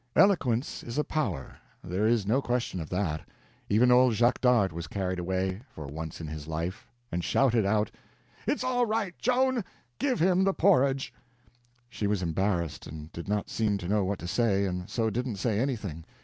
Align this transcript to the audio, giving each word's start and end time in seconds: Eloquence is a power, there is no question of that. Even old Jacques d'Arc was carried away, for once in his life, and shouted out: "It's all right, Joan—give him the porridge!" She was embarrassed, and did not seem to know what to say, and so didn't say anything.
Eloquence 0.15 0.81
is 0.81 0.97
a 0.97 1.03
power, 1.03 1.57
there 1.83 2.07
is 2.07 2.25
no 2.25 2.41
question 2.41 2.79
of 2.79 2.89
that. 2.89 3.21
Even 3.69 3.91
old 3.91 4.15
Jacques 4.15 4.41
d'Arc 4.41 4.71
was 4.71 4.87
carried 4.87 5.19
away, 5.19 5.61
for 5.69 5.85
once 5.85 6.19
in 6.19 6.25
his 6.25 6.47
life, 6.47 6.87
and 7.11 7.23
shouted 7.23 7.67
out: 7.67 7.91
"It's 8.47 8.63
all 8.63 8.87
right, 8.87 9.15
Joan—give 9.19 10.19
him 10.19 10.43
the 10.43 10.55
porridge!" 10.55 11.13
She 11.87 12.07
was 12.07 12.23
embarrassed, 12.23 12.87
and 12.87 13.11
did 13.11 13.27
not 13.27 13.51
seem 13.51 13.77
to 13.77 13.87
know 13.87 14.03
what 14.03 14.17
to 14.17 14.27
say, 14.27 14.65
and 14.65 14.89
so 14.89 15.11
didn't 15.11 15.35
say 15.35 15.59
anything. 15.59 16.03